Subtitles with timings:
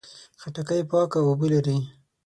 [0.41, 1.77] خټکی پاکه اوبه لري.